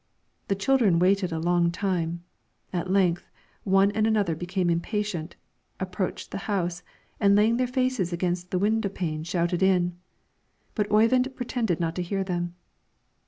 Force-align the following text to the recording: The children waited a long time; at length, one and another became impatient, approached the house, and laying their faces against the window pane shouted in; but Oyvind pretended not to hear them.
The 0.47 0.55
children 0.55 0.97
waited 0.97 1.31
a 1.31 1.37
long 1.37 1.69
time; 1.69 2.23
at 2.73 2.89
length, 2.89 3.29
one 3.65 3.91
and 3.91 4.07
another 4.07 4.33
became 4.35 4.67
impatient, 4.67 5.35
approached 5.79 6.31
the 6.31 6.39
house, 6.49 6.81
and 7.19 7.35
laying 7.35 7.57
their 7.57 7.67
faces 7.67 8.11
against 8.11 8.49
the 8.49 8.57
window 8.57 8.89
pane 8.89 9.21
shouted 9.21 9.61
in; 9.61 9.95
but 10.73 10.91
Oyvind 10.91 11.35
pretended 11.35 11.79
not 11.79 11.93
to 11.97 12.01
hear 12.01 12.23
them. 12.23 12.55